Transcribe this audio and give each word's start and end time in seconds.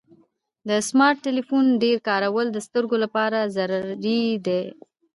د 0.69 0.69
سمارټ 0.89 1.17
ټلیفون 1.25 1.65
ډیر 1.83 1.97
کارول 2.09 2.47
د 2.51 2.57
سترګو 2.67 2.95
لپاره 3.03 3.39
ضرري 3.55 4.23
دی. 4.45 4.61